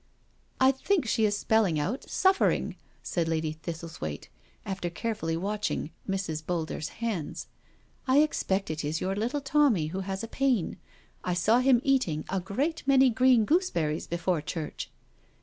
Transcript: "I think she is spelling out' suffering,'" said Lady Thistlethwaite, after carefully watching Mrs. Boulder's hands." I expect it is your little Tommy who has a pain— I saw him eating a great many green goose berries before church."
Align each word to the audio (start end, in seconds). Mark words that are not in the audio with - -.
"I 0.59 0.71
think 0.71 1.05
she 1.07 1.25
is 1.25 1.37
spelling 1.37 1.79
out' 1.79 2.09
suffering,'" 2.09 2.75
said 3.13 3.27
Lady 3.27 3.53
Thistlethwaite, 3.61 4.29
after 4.65 4.89
carefully 4.89 5.37
watching 5.37 5.91
Mrs. 6.09 6.43
Boulder's 6.43 6.89
hands." 7.05 7.45
I 8.07 8.21
expect 8.21 8.71
it 8.71 8.83
is 8.83 8.99
your 8.99 9.15
little 9.15 9.41
Tommy 9.41 9.89
who 9.93 9.99
has 9.99 10.23
a 10.23 10.27
pain— 10.27 10.77
I 11.23 11.35
saw 11.35 11.59
him 11.59 11.81
eating 11.83 12.25
a 12.29 12.39
great 12.39 12.81
many 12.87 13.11
green 13.11 13.45
goose 13.45 13.69
berries 13.69 14.07
before 14.07 14.41
church." 14.41 14.89